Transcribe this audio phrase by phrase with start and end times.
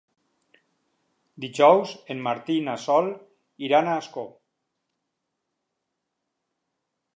[1.45, 3.11] Dijous en Martí i na Sol
[3.69, 4.27] iran a Ascó.